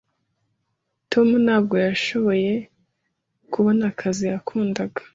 [1.11, 2.53] Tom ntabwo yashoboye
[3.53, 5.01] kubona akazi yakundaga.